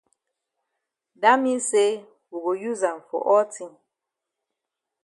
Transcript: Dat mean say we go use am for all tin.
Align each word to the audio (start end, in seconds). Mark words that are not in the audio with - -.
Dat 1.21 1.37
mean 1.43 1.61
say 1.69 1.89
we 2.29 2.37
go 2.45 2.51
use 2.69 2.83
am 2.89 2.99
for 3.09 3.21
all 3.31 3.45
tin. 3.53 3.71